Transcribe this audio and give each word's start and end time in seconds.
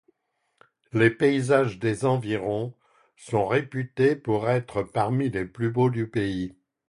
Les 0.93 1.11
paysages 1.11 1.77
des 1.77 2.05
environs 2.05 2.73
sont 3.17 3.45
réputés 3.45 4.15
pour 4.15 4.49
être 4.49 4.81
parmi 4.81 5.29
les 5.29 5.45
plus 5.45 5.69
beaux 5.69 5.91
du 5.91 6.07
pays. 6.09 6.55